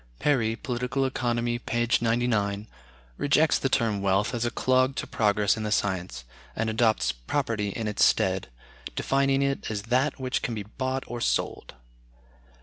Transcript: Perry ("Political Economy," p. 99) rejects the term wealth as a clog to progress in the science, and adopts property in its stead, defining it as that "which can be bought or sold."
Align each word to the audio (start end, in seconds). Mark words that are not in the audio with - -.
Perry 0.17 0.55
("Political 0.55 1.05
Economy," 1.05 1.59
p. 1.59 1.87
99) 2.01 2.65
rejects 3.17 3.59
the 3.59 3.69
term 3.69 4.01
wealth 4.01 4.33
as 4.33 4.43
a 4.45 4.49
clog 4.49 4.95
to 4.95 5.05
progress 5.05 5.55
in 5.55 5.61
the 5.61 5.71
science, 5.71 6.23
and 6.55 6.71
adopts 6.71 7.11
property 7.11 7.69
in 7.69 7.87
its 7.87 8.03
stead, 8.03 8.47
defining 8.95 9.43
it 9.43 9.69
as 9.69 9.83
that 9.83 10.19
"which 10.19 10.41
can 10.41 10.55
be 10.55 10.63
bought 10.63 11.03
or 11.05 11.21
sold." 11.21 11.75